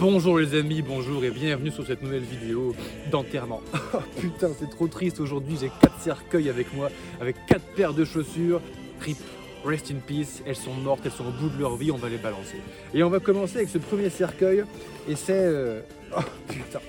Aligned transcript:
Bonjour 0.00 0.38
les 0.38 0.54
amis, 0.54 0.80
bonjour 0.80 1.22
et 1.24 1.30
bienvenue 1.30 1.70
sur 1.70 1.86
cette 1.86 2.02
nouvelle 2.02 2.22
vidéo 2.22 2.74
d'enterrement. 3.10 3.60
Oh, 3.92 3.98
putain, 4.20 4.48
c'est 4.58 4.70
trop 4.70 4.86
triste 4.86 5.18
aujourd'hui, 5.20 5.58
j'ai 5.60 5.68
quatre 5.68 6.00
cercueils 6.00 6.48
avec 6.48 6.72
moi, 6.74 6.88
avec 7.20 7.34
quatre 7.46 7.66
paires 7.74 7.92
de 7.92 8.04
chaussures. 8.04 8.62
RIP, 9.00 9.18
rest 9.64 9.90
in 9.90 9.98
peace, 10.06 10.42
elles 10.46 10.56
sont 10.56 10.72
mortes, 10.72 11.00
elles 11.04 11.10
sont 11.10 11.26
au 11.26 11.32
bout 11.32 11.48
de 11.48 11.58
leur 11.60 11.76
vie, 11.76 11.90
on 11.90 11.96
va 11.96 12.08
les 12.08 12.18
balancer. 12.18 12.56
Et 12.94 13.02
on 13.02 13.10
va 13.10 13.18
commencer 13.18 13.56
avec 13.56 13.68
ce 13.68 13.78
premier 13.78 14.08
cercueil, 14.08 14.64
et 15.08 15.16
c'est... 15.16 15.32
euh, 15.32 15.82
Oh 16.16 16.20
putain, 16.48 16.80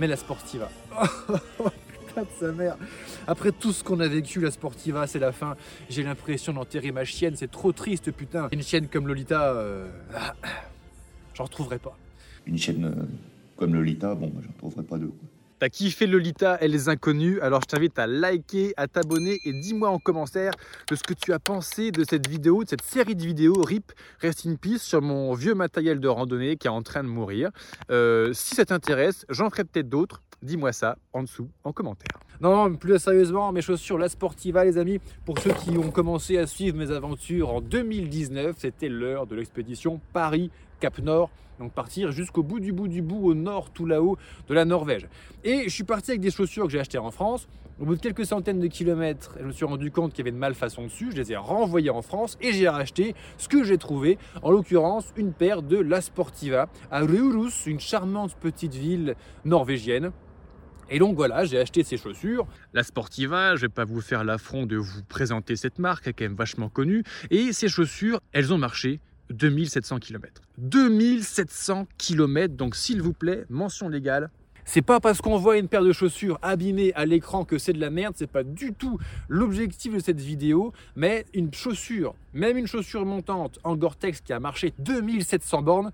mais 0.00 0.06
la 0.06 0.16
Sportiva. 0.16 0.70
Oh, 1.58 1.68
putain 2.06 2.22
de 2.22 2.28
sa 2.38 2.52
mère. 2.52 2.76
Après 3.26 3.50
tout 3.52 3.72
ce 3.72 3.82
qu'on 3.82 3.98
a 4.00 4.06
vécu, 4.08 4.40
la 4.40 4.52
Sportiva, 4.52 5.06
c'est 5.06 5.18
la 5.18 5.32
fin. 5.32 5.56
J'ai 5.90 6.04
l'impression 6.04 6.52
d'enterrer 6.52 6.92
ma 6.92 7.04
chienne, 7.04 7.34
c'est 7.36 7.50
trop 7.50 7.72
triste, 7.72 8.10
putain. 8.12 8.48
Une 8.52 8.62
chienne 8.62 8.86
comme 8.86 9.08
Lolita, 9.08 9.52
euh, 9.52 9.86
j'en 11.34 11.44
retrouverai 11.44 11.78
pas. 11.78 11.98
Une 12.46 12.58
chaîne 12.58 12.84
euh, 12.84 13.04
comme 13.56 13.74
Lolita, 13.74 14.14
bon, 14.14 14.32
j'en 14.40 14.52
trouverai 14.58 14.82
pas 14.82 14.98
deux. 14.98 15.06
quoi. 15.06 15.28
T'as 15.60 15.68
kiffé 15.68 16.06
Lolita 16.06 16.60
et 16.60 16.68
les 16.68 16.88
inconnus, 16.88 17.38
alors 17.40 17.60
je 17.62 17.66
t'invite 17.66 17.98
à 17.98 18.06
liker, 18.08 18.74
à 18.76 18.88
t'abonner 18.88 19.38
et 19.44 19.52
dis-moi 19.52 19.88
en 19.88 19.98
commentaire 19.98 20.52
de 20.90 20.96
ce 20.96 21.02
que 21.02 21.14
tu 21.14 21.32
as 21.32 21.38
pensé 21.38 21.92
de 21.92 22.04
cette 22.04 22.28
vidéo, 22.28 22.64
de 22.64 22.68
cette 22.68 22.82
série 22.82 23.14
de 23.14 23.22
vidéos 23.22 23.54
RIP 23.62 23.92
Rest 24.20 24.46
in 24.46 24.56
Peace 24.56 24.80
sur 24.80 25.00
mon 25.00 25.32
vieux 25.32 25.54
matériel 25.54 26.00
de 26.00 26.08
randonnée 26.08 26.56
qui 26.56 26.66
est 26.66 26.70
en 26.70 26.82
train 26.82 27.04
de 27.04 27.08
mourir. 27.08 27.50
Euh, 27.90 28.32
si 28.34 28.56
ça 28.56 28.64
t'intéresse, 28.64 29.24
j'en 29.30 29.48
ferai 29.48 29.64
peut-être 29.64 29.88
d'autres. 29.88 30.22
Dis-moi 30.42 30.72
ça 30.72 30.98
en 31.14 31.22
dessous 31.22 31.48
en 31.62 31.72
commentaire. 31.72 32.18
Non, 32.40 32.68
non, 32.68 32.76
plus 32.76 32.98
sérieusement, 32.98 33.50
mes 33.52 33.62
chaussures 33.62 33.96
La 33.96 34.10
Sportiva, 34.10 34.64
les 34.64 34.76
amis, 34.76 34.98
pour 35.24 35.38
ceux 35.38 35.52
qui 35.52 35.78
ont 35.78 35.90
commencé 35.90 36.36
à 36.36 36.46
suivre 36.46 36.76
mes 36.76 36.90
aventures 36.90 37.48
en 37.50 37.60
2019, 37.62 38.56
c'était 38.58 38.90
l'heure 38.90 39.26
de 39.26 39.36
l'expédition 39.36 40.00
Paris-Cap 40.74 40.98
Nord. 41.04 41.30
Donc 41.60 41.72
partir 41.72 42.10
jusqu'au 42.10 42.42
bout 42.42 42.58
du 42.58 42.72
bout 42.72 42.88
du 42.88 43.00
bout, 43.00 43.28
au 43.28 43.34
nord, 43.34 43.70
tout 43.70 43.86
là-haut 43.86 44.18
de 44.48 44.54
la 44.54 44.64
Norvège. 44.64 45.06
Et 45.44 45.64
je 45.64 45.68
suis 45.68 45.84
parti 45.84 46.10
avec 46.10 46.20
des 46.20 46.32
chaussures 46.32 46.64
que 46.64 46.72
j'ai 46.72 46.80
achetées 46.80 46.98
en 46.98 47.12
France. 47.12 47.46
Au 47.80 47.84
bout 47.84 47.94
de 47.96 48.00
quelques 48.00 48.26
centaines 48.26 48.60
de 48.60 48.66
kilomètres, 48.66 49.36
je 49.40 49.44
me 49.44 49.52
suis 49.52 49.64
rendu 49.64 49.90
compte 49.90 50.12
qu'il 50.12 50.20
y 50.20 50.22
avait 50.22 50.34
une 50.34 50.40
malfaçon 50.40 50.84
dessus. 50.84 51.10
Je 51.12 51.16
les 51.16 51.32
ai 51.32 51.36
renvoyées 51.36 51.90
en 51.90 52.02
France 52.02 52.36
et 52.40 52.52
j'ai 52.52 52.68
racheté 52.68 53.14
ce 53.38 53.48
que 53.48 53.62
j'ai 53.62 53.78
trouvé. 53.78 54.18
En 54.42 54.50
l'occurrence, 54.50 55.12
une 55.16 55.32
paire 55.32 55.62
de 55.62 55.76
La 55.76 56.00
Sportiva 56.00 56.68
à 56.90 57.00
Reurus, 57.00 57.66
une 57.66 57.80
charmante 57.80 58.34
petite 58.36 58.74
ville 58.74 59.14
norvégienne. 59.44 60.10
Et 60.90 60.98
donc 60.98 61.16
voilà, 61.16 61.44
j'ai 61.44 61.58
acheté 61.58 61.82
ces 61.82 61.96
chaussures. 61.96 62.46
La 62.72 62.82
Sportiva, 62.82 63.56
je 63.56 63.62
vais 63.62 63.68
pas 63.68 63.84
vous 63.84 64.00
faire 64.00 64.22
l'affront 64.24 64.66
de 64.66 64.76
vous 64.76 65.02
présenter 65.04 65.56
cette 65.56 65.78
marque, 65.78 66.06
elle 66.06 66.10
est 66.10 66.14
quand 66.14 66.24
même 66.24 66.34
vachement 66.34 66.68
connue. 66.68 67.04
Et 67.30 67.52
ces 67.52 67.68
chaussures, 67.68 68.20
elles 68.32 68.52
ont 68.52 68.58
marché 68.58 69.00
2700 69.34 69.98
km. 69.98 70.42
2700 70.58 71.86
km, 71.98 72.54
donc 72.54 72.76
s'il 72.76 73.02
vous 73.02 73.12
plaît, 73.12 73.44
mention 73.50 73.88
légale. 73.88 74.30
C'est 74.66 74.82
pas 74.82 74.98
parce 74.98 75.20
qu'on 75.20 75.36
voit 75.36 75.58
une 75.58 75.68
paire 75.68 75.84
de 75.84 75.92
chaussures 75.92 76.38
abîmées 76.40 76.92
à 76.94 77.04
l'écran 77.04 77.44
que 77.44 77.58
c'est 77.58 77.74
de 77.74 77.80
la 77.80 77.90
merde, 77.90 78.14
c'est 78.16 78.30
pas 78.30 78.42
du 78.42 78.72
tout 78.72 78.98
l'objectif 79.28 79.92
de 79.92 79.98
cette 79.98 80.20
vidéo, 80.20 80.72
mais 80.96 81.26
une 81.34 81.52
chaussure, 81.52 82.14
même 82.32 82.56
une 82.56 82.66
chaussure 82.66 83.04
montante 83.04 83.58
en 83.62 83.76
Gore-Tex 83.76 84.22
qui 84.22 84.32
a 84.32 84.40
marché 84.40 84.72
2700 84.78 85.62
bornes, 85.62 85.92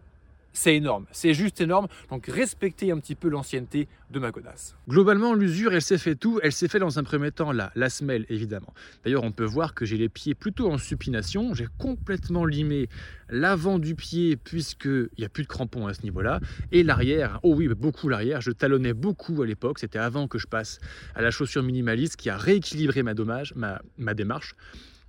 c'est 0.53 0.75
énorme, 0.77 1.07
c'est 1.13 1.35
juste 1.35 1.61
énorme. 1.61 1.89
Donc 2.11 2.27
respectez 2.27 2.91
un 2.91 2.99
petit 2.99 3.15
peu 3.15 3.29
l'ancienneté 3.29 3.89
de 4.11 4.19
ma 4.19 4.31
godasse. 4.31 4.77
Globalement, 4.89 5.35
l'usure, 5.35 5.73
elle 5.73 5.83
s'est 5.83 5.99
fait 5.99 6.17
tout. 6.17 6.41
Elle 6.43 6.53
s'est 6.53 6.69
fait 6.69 6.79
dans 6.79 6.99
un 6.99 7.05
premier 7.05 7.31
temps 7.31 7.53
là, 7.53 7.71
la 7.77 7.89
semelle 7.89 8.27
évidemment. 8.29 8.75
D'ailleurs, 9.05 9.25
on 9.25 9.33
peut 9.33 9.45
voir 9.45 9.75
que 9.75 9.85
j'ai 9.85 9.97
les 9.97 10.09
pieds 10.09 10.35
plutôt 10.35 10.71
en 10.71 10.79
supination. 10.79 11.55
J'ai 11.55 11.69
complètement 11.79 12.45
limé 12.45 12.89
l'avant 13.29 13.79
du 13.79 13.95
pied 13.95 14.37
puisqu'il 14.37 15.09
n'y 15.19 15.25
a 15.25 15.29
plus 15.29 15.45
de 15.45 15.49
crampons 15.49 15.87
à 15.87 15.95
ce 15.95 16.03
niveau-là. 16.03 16.41
Et 16.73 16.83
l'arrière, 16.83 17.39
oh 17.43 17.55
oui, 17.55 17.69
beaucoup 17.69 18.09
l'arrière. 18.09 18.41
Je 18.41 18.51
talonnais 18.51 18.95
beaucoup 18.95 19.43
à 19.43 19.47
l'époque. 19.47 19.79
C'était 19.79 19.99
avant 19.99 20.27
que 20.27 20.39
je 20.39 20.47
passe 20.47 20.81
à 21.15 21.23
la 21.23 21.31
chaussure 21.31 21.63
minimaliste 21.63 22.17
qui 22.17 22.31
a 22.31 22.37
rééquilibré 22.37 23.03
ma, 23.03 23.15
dommage, 23.15 23.55
ma, 23.55 23.81
ma 23.99 24.15
démarche. 24.15 24.55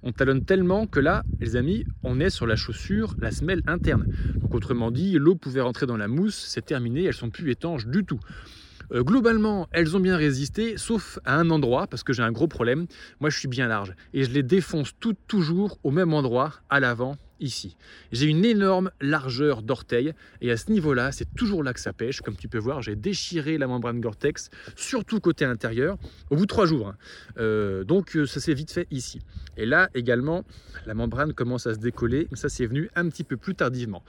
On 0.03 0.11
talonne 0.11 0.43
tellement 0.43 0.87
que 0.87 0.99
là, 0.99 1.23
les 1.39 1.55
amis, 1.55 1.85
on 2.03 2.19
est 2.19 2.31
sur 2.31 2.47
la 2.47 2.55
chaussure, 2.55 3.15
la 3.19 3.29
semelle 3.31 3.61
interne. 3.67 4.07
Donc 4.41 4.55
autrement 4.55 4.89
dit, 4.89 5.13
l'eau 5.19 5.35
pouvait 5.35 5.61
rentrer 5.61 5.85
dans 5.85 5.97
la 5.97 6.07
mousse, 6.07 6.43
c'est 6.47 6.65
terminé, 6.65 7.03
elles 7.03 7.13
sont 7.13 7.29
plus 7.29 7.51
étanches 7.51 7.85
du 7.85 8.03
tout. 8.03 8.19
Euh, 8.91 9.03
globalement, 9.03 9.67
elles 9.71 9.95
ont 9.95 9.99
bien 9.99 10.17
résisté, 10.17 10.77
sauf 10.77 11.19
à 11.25 11.37
un 11.37 11.49
endroit, 11.49 11.87
parce 11.87 12.03
que 12.03 12.13
j'ai 12.13 12.23
un 12.23 12.31
gros 12.31 12.47
problème. 12.47 12.87
Moi, 13.19 13.29
je 13.29 13.39
suis 13.39 13.47
bien 13.47 13.67
large 13.67 13.93
et 14.13 14.23
je 14.23 14.31
les 14.31 14.43
défonce 14.43 14.91
toutes 14.99 15.19
toujours 15.27 15.79
au 15.83 15.91
même 15.91 16.13
endroit, 16.13 16.53
à 16.69 16.79
l'avant, 16.79 17.17
ici. 17.41 17.75
J'ai 18.11 18.27
une 18.27 18.45
énorme 18.45 18.91
largeur 19.01 19.61
d'orteil 19.63 20.13
et 20.41 20.51
à 20.51 20.57
ce 20.57 20.71
niveau-là, 20.71 21.11
c'est 21.11 21.33
toujours 21.35 21.63
là 21.63 21.73
que 21.73 21.79
ça 21.79 21.91
pêche. 21.91 22.21
Comme 22.21 22.35
tu 22.35 22.47
peux 22.47 22.59
voir, 22.59 22.81
j'ai 22.81 22.95
déchiré 22.95 23.57
la 23.57 23.67
membrane 23.67 23.99
Gore-Tex, 23.99 24.49
surtout 24.75 25.19
côté 25.19 25.43
intérieur, 25.43 25.97
au 26.29 26.35
bout 26.35 26.43
de 26.43 26.47
trois 26.47 26.65
jours. 26.65 26.89
hein. 26.89 26.95
Euh, 27.39 27.83
donc 27.83 28.15
euh, 28.15 28.25
ça 28.25 28.39
s'est 28.39 28.53
vite 28.53 28.71
fait 28.71 28.87
ici. 28.91 29.21
Et 29.57 29.65
là 29.65 29.89
également, 29.95 30.43
la 30.85 30.93
membrane 30.93 31.33
commence 31.33 31.67
à 31.67 31.73
se 31.73 31.79
décoller, 31.79 32.27
mais 32.31 32.37
ça 32.37 32.47
c'est 32.47 32.65
venu 32.65 32.89
un 32.95 33.09
petit 33.09 33.23
peu 33.23 33.37
plus 33.37 33.55
tardivement. 33.55 34.03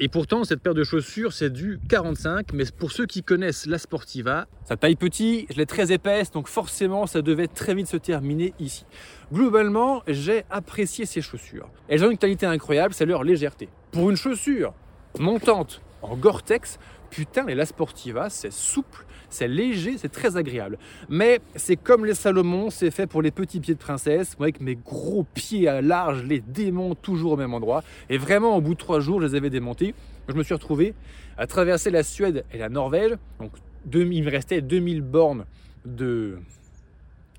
Et 0.00 0.08
pourtant, 0.08 0.42
cette 0.42 0.60
paire 0.60 0.74
de 0.74 0.82
chaussures, 0.82 1.32
c'est 1.32 1.50
du 1.50 1.78
45, 1.88 2.52
mais 2.52 2.64
pour 2.76 2.90
ceux 2.90 3.06
qui 3.06 3.22
connaissent 3.22 3.64
la 3.66 3.78
Sportiva, 3.78 4.48
sa 4.64 4.76
taille 4.76 4.96
petit, 4.96 5.46
je 5.50 5.56
l'ai 5.56 5.66
très 5.66 5.92
épaisse, 5.92 6.32
donc 6.32 6.48
forcément, 6.48 7.06
ça 7.06 7.22
devait 7.22 7.46
très 7.46 7.76
vite 7.76 7.86
se 7.86 7.96
terminer 7.96 8.54
ici. 8.58 8.86
Globalement, 9.32 10.02
j'ai 10.08 10.44
apprécié 10.50 11.06
ces 11.06 11.22
chaussures. 11.22 11.68
Elles 11.86 12.04
ont 12.04 12.10
une 12.10 12.18
qualité 12.18 12.44
incroyable, 12.44 12.92
c'est 12.92 13.06
leur 13.06 13.22
légèreté. 13.22 13.68
Pour 13.92 14.10
une 14.10 14.16
chaussure 14.16 14.74
montante 15.20 15.80
en 16.02 16.16
Gore-Tex, 16.16 16.80
putain, 17.10 17.44
les 17.46 17.54
La 17.54 17.64
Sportiva, 17.64 18.30
c'est 18.30 18.52
souple, 18.52 19.06
c'est 19.34 19.48
léger, 19.48 19.96
c'est 19.98 20.12
très 20.12 20.36
agréable. 20.36 20.78
Mais 21.08 21.40
c'est 21.56 21.76
comme 21.76 22.06
les 22.06 22.14
Salomon, 22.14 22.70
c'est 22.70 22.90
fait 22.90 23.06
pour 23.06 23.20
les 23.20 23.30
petits 23.30 23.60
pieds 23.60 23.74
de 23.74 23.78
princesse. 23.78 24.38
Moi, 24.38 24.46
avec 24.46 24.60
mes 24.60 24.76
gros 24.76 25.24
pieds 25.24 25.68
à 25.68 25.82
large, 25.82 26.22
les 26.22 26.40
démonte 26.40 27.02
toujours 27.02 27.32
au 27.32 27.36
même 27.36 27.52
endroit. 27.52 27.82
Et 28.08 28.16
vraiment, 28.16 28.56
au 28.56 28.60
bout 28.60 28.74
de 28.74 28.78
trois 28.78 29.00
jours, 29.00 29.20
je 29.20 29.26
les 29.26 29.34
avais 29.34 29.50
démontés. 29.50 29.94
Je 30.28 30.34
me 30.34 30.42
suis 30.42 30.54
retrouvé 30.54 30.94
à 31.36 31.46
traverser 31.46 31.90
la 31.90 32.02
Suède 32.02 32.44
et 32.52 32.58
la 32.58 32.68
Norvège. 32.68 33.12
Donc, 33.40 33.50
2000 33.86 34.18
il 34.18 34.24
me 34.24 34.30
restait 34.30 34.60
2000 34.62 35.02
bornes 35.02 35.44
de, 35.84 36.38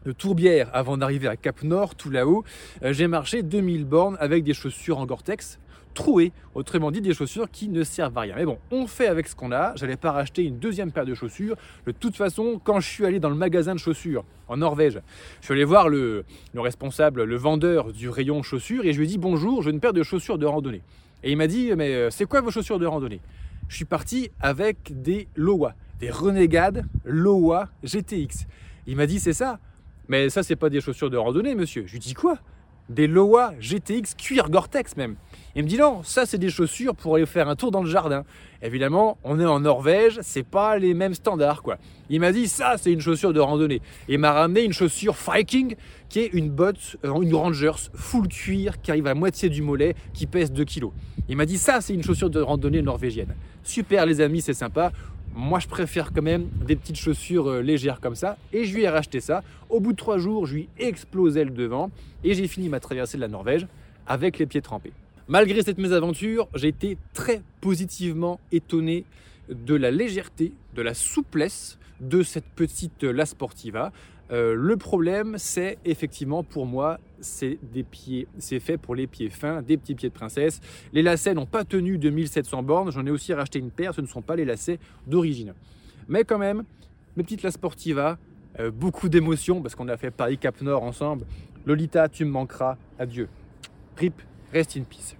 de 0.05 0.11
tourbière 0.11 0.69
avant 0.73 0.97
d'arriver 0.97 1.27
à 1.27 1.35
Cap 1.35 1.63
Nord, 1.63 1.95
tout 1.95 2.09
là-haut. 2.09 2.43
Euh, 2.83 2.93
J'ai 2.93 3.07
marché 3.07 3.43
2000 3.43 3.85
bornes 3.85 4.17
avec 4.19 4.43
des 4.43 4.53
chaussures 4.53 4.99
en 4.99 5.05
Gore-Tex 5.05 5.59
trouées, 5.93 6.33
autrement 6.53 6.91
dit 6.91 6.99
des 6.99 7.13
chaussures 7.13 7.49
qui 7.49 7.69
ne 7.69 7.83
servent 7.83 8.17
à 8.17 8.21
rien. 8.21 8.35
Mais 8.35 8.45
bon, 8.45 8.57
on 8.69 8.85
fait 8.85 9.07
avec 9.07 9.27
ce 9.27 9.35
qu'on 9.35 9.53
a. 9.53 9.73
J'allais 9.77 9.95
pas 9.95 10.11
racheter 10.11 10.43
une 10.43 10.59
deuxième 10.59 10.91
paire 10.91 11.05
de 11.05 11.15
chaussures. 11.15 11.55
De 11.87 11.93
toute 11.93 12.17
façon, 12.17 12.59
quand 12.61 12.81
je 12.81 12.89
suis 12.89 13.05
allé 13.05 13.21
dans 13.21 13.29
le 13.29 13.35
magasin 13.35 13.73
de 13.73 13.79
chaussures 13.79 14.25
en 14.49 14.57
Norvège, 14.57 14.99
je 15.39 15.45
suis 15.45 15.53
allé 15.53 15.63
voir 15.63 15.87
le, 15.87 16.25
le 16.53 16.59
responsable, 16.61 17.23
le 17.23 17.37
vendeur 17.37 17.93
du 17.93 18.09
rayon 18.09 18.43
chaussures 18.43 18.85
et 18.85 18.91
je 18.91 18.97
lui 18.99 19.05
ai 19.05 19.07
dit 19.07 19.17
bonjour, 19.17 19.63
j'ai 19.63 19.71
une 19.71 19.79
paire 19.79 19.93
de 19.93 20.03
chaussures 20.03 20.37
de 20.37 20.45
randonnée. 20.45 20.81
Et 21.23 21.31
il 21.31 21.37
m'a 21.37 21.47
dit 21.47 21.71
mais 21.77 21.95
euh, 21.95 22.09
c'est 22.09 22.25
quoi 22.25 22.41
vos 22.41 22.51
chaussures 22.51 22.77
de 22.77 22.85
randonnée? 22.85 23.21
Je 23.69 23.77
suis 23.77 23.85
parti 23.85 24.29
avec 24.41 25.01
des 25.01 25.29
Lowa, 25.37 25.75
des 26.01 26.11
Renegade 26.11 26.85
Lowa 27.05 27.69
GTX. 27.83 28.47
Il 28.85 28.97
m'a 28.97 29.07
dit 29.07 29.19
c'est 29.21 29.33
ça? 29.33 29.59
Mais 30.07 30.29
ça, 30.29 30.43
c'est 30.43 30.55
pas 30.55 30.69
des 30.69 30.81
chaussures 30.81 31.09
de 31.09 31.17
randonnée, 31.17 31.55
monsieur. 31.55 31.83
Je 31.87 31.93
lui 31.93 31.99
dis 31.99 32.13
quoi? 32.13 32.37
Des 32.87 33.07
Lowa 33.07 33.53
GTX 33.59 34.13
cuir 34.15 34.49
Gore-Tex 34.51 34.95
même. 34.95 35.15
Il 35.55 35.63
me 35.63 35.67
dit 35.67 35.77
non, 35.77 36.03
ça 36.03 36.27
c'est 36.27 36.37
des 36.37 36.51
chaussures 36.51 36.95
pour 36.95 37.15
aller 37.15 37.25
faire 37.25 37.49
un 37.49 37.55
tour 37.55 37.71
dans 37.71 37.81
le 37.81 37.89
jardin. 37.89 38.25
Évidemment, 38.61 39.17
on 39.23 39.39
est 39.39 39.45
en 39.45 39.61
Norvège, 39.61 40.19
c'est 40.21 40.43
pas 40.43 40.77
les 40.77 40.93
mêmes 40.93 41.15
standards 41.15 41.63
quoi. 41.63 41.77
Il 42.11 42.19
m'a 42.19 42.31
dit 42.31 42.47
ça 42.47 42.75
c'est 42.77 42.91
une 42.91 43.01
chaussure 43.01 43.33
de 43.33 43.39
randonnée. 43.39 43.81
Et 44.07 44.13
il 44.13 44.19
m'a 44.19 44.33
ramené 44.33 44.63
une 44.63 44.71
chaussure 44.73 45.15
Viking 45.15 45.75
qui 46.09 46.19
est 46.19 46.33
une 46.33 46.51
botte, 46.51 46.97
euh, 47.05 47.21
une 47.21 47.33
Rangers 47.33 47.89
full 47.95 48.27
cuir 48.27 48.79
qui 48.79 48.91
arrive 48.91 49.07
à 49.07 49.15
moitié 49.15 49.49
du 49.49 49.63
mollet, 49.63 49.95
qui 50.13 50.27
pèse 50.27 50.51
2 50.51 50.63
kg. 50.65 50.89
Il 51.27 51.37
m'a 51.37 51.47
dit 51.47 51.57
ça 51.57 51.81
c'est 51.81 51.95
une 51.95 52.03
chaussure 52.03 52.29
de 52.29 52.39
randonnée 52.39 52.83
norvégienne. 52.83 53.33
Super 53.63 54.05
les 54.05 54.21
amis, 54.21 54.41
c'est 54.41 54.53
sympa. 54.53 54.91
Moi, 55.35 55.59
je 55.59 55.67
préfère 55.67 56.13
quand 56.13 56.21
même 56.21 56.47
des 56.65 56.77
petites 56.77 56.95
chaussures 56.95 57.49
euh, 57.49 57.61
légères 57.61 57.99
comme 57.99 58.15
ça. 58.15 58.37
Et 58.53 58.63
je 58.63 58.73
lui 58.73 58.83
ai 58.83 58.89
racheté 58.89 59.19
ça. 59.19 59.43
Au 59.69 59.81
bout 59.81 59.91
de 59.91 59.97
trois 59.97 60.17
jours, 60.17 60.45
je 60.45 60.55
lui 60.55 60.69
ai 60.79 60.87
explosé 60.87 61.43
le 61.43 61.51
devant. 61.51 61.91
Et 62.23 62.33
j'ai 62.33 62.47
fini 62.47 62.69
ma 62.69 62.79
traversée 62.79 63.17
de 63.17 63.21
la 63.21 63.27
Norvège 63.27 63.67
avec 64.07 64.39
les 64.39 64.45
pieds 64.45 64.61
trempés. 64.61 64.93
Malgré 65.27 65.61
cette 65.61 65.77
mésaventure, 65.77 66.47
j'ai 66.55 66.69
été 66.69 66.97
très 67.13 67.41
positivement 67.59 68.39
étonné 68.53 69.03
de 69.49 69.75
la 69.75 69.91
légèreté, 69.91 70.53
de 70.73 70.81
la 70.81 70.93
souplesse 70.93 71.77
de 71.99 72.23
cette 72.23 72.45
petite 72.45 73.03
La 73.03 73.25
Sportiva. 73.25 73.91
Euh, 74.31 74.55
le 74.55 74.75
problème, 74.77 75.35
c'est 75.37 75.77
effectivement 75.85 76.43
pour 76.43 76.65
moi, 76.65 76.99
c'est 77.19 77.59
des 77.61 77.83
pieds, 77.83 78.27
c'est 78.39 78.59
fait 78.59 78.77
pour 78.77 78.95
les 78.95 79.07
pieds 79.07 79.29
fins, 79.29 79.61
des 79.61 79.77
petits 79.77 79.95
pieds 79.95 80.09
de 80.09 80.13
princesse. 80.13 80.61
Les 80.93 81.01
lacets 81.01 81.33
n'ont 81.33 81.45
pas 81.45 81.63
tenu 81.63 81.97
2700 81.97 82.63
bornes. 82.63 82.91
J'en 82.91 83.05
ai 83.05 83.11
aussi 83.11 83.33
racheté 83.33 83.59
une 83.59 83.71
paire. 83.71 83.93
Ce 83.93 84.01
ne 84.01 84.07
sont 84.07 84.21
pas 84.21 84.35
les 84.35 84.45
lacets 84.45 84.79
d'origine. 85.07 85.53
Mais 86.07 86.23
quand 86.23 86.39
même, 86.39 86.63
mes 87.17 87.23
petites 87.23 87.43
La 87.43 87.51
Sportiva, 87.51 88.17
euh, 88.59 88.71
beaucoup 88.71 89.09
d'émotions 89.09 89.61
parce 89.61 89.75
qu'on 89.75 89.87
a 89.87 89.97
fait 89.97 90.11
Paris 90.11 90.37
Cap 90.37 90.61
Nord 90.61 90.83
ensemble. 90.83 91.25
Lolita, 91.65 92.09
tu 92.09 92.25
me 92.25 92.31
manqueras. 92.31 92.77
Adieu. 92.97 93.27
Rip, 93.97 94.21
rest 94.53 94.77
in 94.77 94.83
peace. 94.83 95.15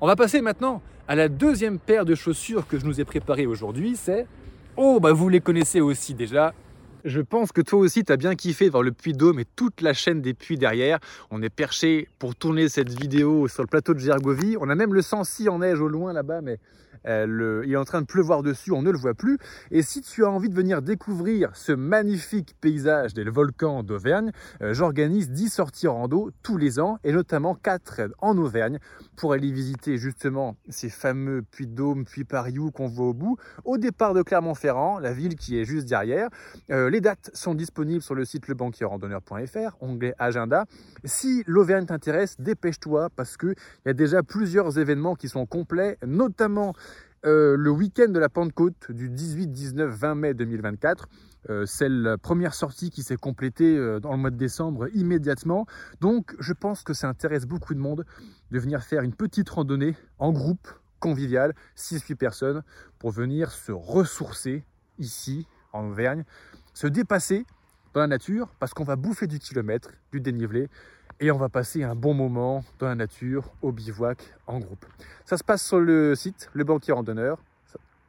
On 0.00 0.06
va 0.06 0.16
passer 0.16 0.40
maintenant 0.40 0.82
à 1.08 1.14
la 1.14 1.28
deuxième 1.28 1.78
paire 1.78 2.04
de 2.04 2.14
chaussures 2.14 2.66
que 2.66 2.78
je 2.78 2.84
nous 2.84 3.00
ai 3.00 3.04
préparées 3.04 3.46
aujourd'hui, 3.46 3.96
c'est... 3.96 4.26
Oh, 4.76 5.00
bah 5.00 5.12
vous 5.12 5.28
les 5.28 5.40
connaissez 5.40 5.80
aussi 5.80 6.12
déjà, 6.12 6.52
je 7.06 7.20
pense 7.20 7.52
que 7.52 7.60
toi 7.60 7.78
aussi, 7.78 8.04
tu 8.04 8.12
as 8.12 8.16
bien 8.16 8.34
kiffé 8.34 8.68
voir 8.68 8.82
le 8.82 8.92
puits 8.92 9.12
d'Aume 9.12 9.38
et 9.38 9.44
toute 9.56 9.80
la 9.80 9.94
chaîne 9.94 10.20
des 10.20 10.34
puits 10.34 10.58
derrière. 10.58 10.98
On 11.30 11.40
est 11.40 11.50
perché 11.50 12.08
pour 12.18 12.34
tourner 12.34 12.68
cette 12.68 12.90
vidéo 12.90 13.48
sur 13.48 13.62
le 13.62 13.68
plateau 13.68 13.94
de 13.94 14.00
Gergovie. 14.00 14.56
On 14.60 14.68
a 14.68 14.74
même 14.74 14.92
le 14.92 15.02
Sancy 15.02 15.48
en 15.48 15.60
neige 15.60 15.80
au 15.80 15.88
loin 15.88 16.12
là-bas, 16.12 16.40
mais 16.40 16.58
euh, 17.06 17.62
il 17.64 17.72
est 17.72 17.76
en 17.76 17.84
train 17.84 18.00
de 18.00 18.06
pleuvoir 18.06 18.42
dessus, 18.42 18.72
on 18.72 18.82
ne 18.82 18.90
le 18.90 18.98
voit 18.98 19.14
plus. 19.14 19.38
Et 19.70 19.82
si 19.82 20.00
tu 20.00 20.24
as 20.24 20.30
envie 20.30 20.48
de 20.48 20.54
venir 20.54 20.82
découvrir 20.82 21.54
ce 21.54 21.72
magnifique 21.72 22.56
paysage 22.60 23.14
des 23.14 23.24
volcans 23.24 23.82
d'Auvergne, 23.82 24.32
euh, 24.62 24.74
j'organise 24.74 25.30
10 25.30 25.48
sorties 25.50 25.86
rando 25.86 26.30
tous 26.42 26.56
les 26.56 26.78
ans, 26.78 26.98
et 27.04 27.12
notamment 27.12 27.54
4 27.54 28.10
en 28.18 28.36
Auvergne, 28.38 28.78
pour 29.16 29.32
aller 29.32 29.50
visiter 29.50 29.98
justement 29.98 30.56
ces 30.68 30.88
fameux 30.88 31.42
puits 31.42 31.66
d'Aume, 31.66 32.04
puits 32.04 32.24
Pariou 32.24 32.70
qu'on 32.70 32.88
voit 32.88 33.06
au 33.06 33.14
bout, 33.14 33.36
au 33.64 33.78
départ 33.78 34.14
de 34.14 34.22
Clermont-Ferrand, 34.22 34.98
la 34.98 35.12
ville 35.12 35.36
qui 35.36 35.58
est 35.58 35.64
juste 35.64 35.88
derrière. 35.88 36.28
Euh, 36.70 36.90
les 36.90 37.00
dates 37.00 37.30
sont 37.34 37.54
disponibles 37.54 38.02
sur 38.02 38.14
le 38.14 38.24
site 38.24 38.48
lebanquierrandonneur.fr, 38.48 39.76
onglet 39.80 40.14
agenda. 40.18 40.64
Si 41.04 41.42
l'Auvergne 41.46 41.86
t'intéresse, 41.86 42.36
dépêche-toi 42.38 43.08
parce 43.14 43.36
qu'il 43.36 43.54
y 43.84 43.88
a 43.88 43.94
déjà 43.94 44.22
plusieurs 44.22 44.78
événements 44.78 45.14
qui 45.14 45.28
sont 45.28 45.46
complets, 45.46 45.98
notamment 46.04 46.74
euh, 47.26 47.56
le 47.56 47.70
week-end 47.70 48.08
de 48.08 48.20
la 48.20 48.28
Pentecôte 48.28 48.92
du 48.92 49.10
18, 49.10 49.48
19, 49.48 49.90
20 49.90 50.14
mai 50.14 50.34
2024. 50.34 51.08
Euh, 51.50 51.66
c'est 51.66 51.88
la 51.88 52.18
première 52.18 52.54
sortie 52.54 52.90
qui 52.90 53.02
s'est 53.02 53.16
complétée 53.16 53.76
euh, 53.76 53.98
dans 53.98 54.12
le 54.12 54.18
mois 54.18 54.30
de 54.30 54.36
décembre 54.36 54.88
immédiatement. 54.94 55.66
Donc 56.00 56.36
je 56.38 56.52
pense 56.52 56.82
que 56.82 56.94
ça 56.94 57.08
intéresse 57.08 57.44
beaucoup 57.46 57.74
de 57.74 57.80
monde 57.80 58.04
de 58.52 58.58
venir 58.58 58.82
faire 58.82 59.02
une 59.02 59.14
petite 59.14 59.48
randonnée 59.48 59.96
en 60.18 60.32
groupe 60.32 60.68
convivial, 61.00 61.54
6-8 61.76 62.14
personnes, 62.14 62.62
pour 62.98 63.10
venir 63.10 63.50
se 63.50 63.72
ressourcer 63.72 64.64
ici 64.98 65.46
en 65.72 65.88
Auvergne, 65.88 66.24
se 66.74 66.86
dépasser 66.86 67.44
dans 67.92 68.00
la 68.00 68.06
nature 68.06 68.48
parce 68.60 68.72
qu'on 68.72 68.84
va 68.84 68.96
bouffer 68.96 69.26
du 69.26 69.38
kilomètre, 69.38 69.90
du 70.12 70.20
dénivelé 70.20 70.68
et 71.20 71.30
on 71.30 71.38
va 71.38 71.48
passer 71.48 71.82
un 71.82 71.94
bon 71.94 72.14
moment 72.14 72.64
dans 72.78 72.86
la 72.86 72.94
nature, 72.94 73.50
au 73.62 73.72
bivouac, 73.72 74.18
en 74.46 74.58
groupe. 74.58 74.84
Ça 75.24 75.36
se 75.36 75.44
passe 75.44 75.66
sur 75.66 75.80
le 75.80 76.14
site 76.14 76.50
Le 76.52 76.64
Banquier 76.64 76.92
Randonneur. 76.92 77.38